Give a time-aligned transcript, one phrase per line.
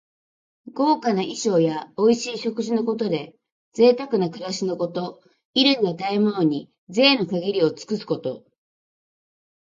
[0.75, 3.35] 豪華な衣装やおいしい食事のことで、
[3.73, 5.21] ぜいたくな暮らしのこと。
[5.53, 8.43] 衣類や食べ物に、ぜいの限りを尽くすこと。